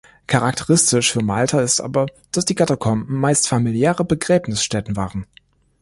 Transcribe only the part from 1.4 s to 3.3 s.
ist aber, dass die Katakomben